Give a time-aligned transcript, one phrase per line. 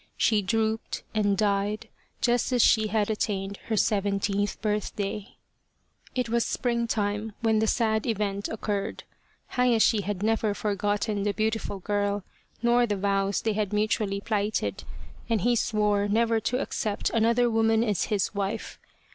[0.17, 1.87] She drooped and died
[2.21, 5.35] just as she had attained her seventeenth birthday.
[6.15, 9.03] It was springtime when the sad event occurred.
[9.49, 12.23] Hayashi had never forgotten the beautiful girl
[12.63, 14.85] nor the vows they had mutually plighted,
[15.29, 18.79] and he swore never to accept another woman as his wife.